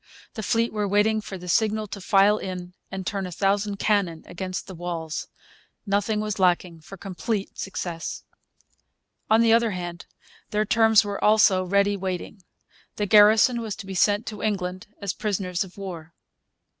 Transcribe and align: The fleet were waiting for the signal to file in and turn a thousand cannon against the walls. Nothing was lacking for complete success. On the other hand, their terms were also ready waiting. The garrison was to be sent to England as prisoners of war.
The 0.33 0.41
fleet 0.41 0.73
were 0.73 0.87
waiting 0.87 1.21
for 1.21 1.37
the 1.37 1.47
signal 1.47 1.85
to 1.89 2.01
file 2.01 2.39
in 2.39 2.73
and 2.89 3.05
turn 3.05 3.27
a 3.27 3.31
thousand 3.31 3.77
cannon 3.77 4.23
against 4.25 4.65
the 4.65 4.73
walls. 4.73 5.27
Nothing 5.85 6.19
was 6.19 6.39
lacking 6.39 6.79
for 6.81 6.97
complete 6.97 7.59
success. 7.59 8.23
On 9.29 9.41
the 9.41 9.53
other 9.53 9.69
hand, 9.69 10.07
their 10.49 10.65
terms 10.65 11.03
were 11.03 11.23
also 11.23 11.63
ready 11.63 11.95
waiting. 11.95 12.41
The 12.95 13.05
garrison 13.05 13.61
was 13.61 13.75
to 13.75 13.85
be 13.85 13.93
sent 13.93 14.25
to 14.25 14.41
England 14.41 14.87
as 14.99 15.13
prisoners 15.13 15.63
of 15.63 15.77
war. 15.77 16.15